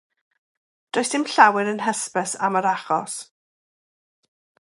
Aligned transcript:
Does 0.95 1.11
dim 1.13 1.25
llawer 1.33 1.69
yn 1.73 1.83
hysbys 1.85 2.31
am 2.47 2.57
yr 2.61 2.69
achos. 2.73 3.15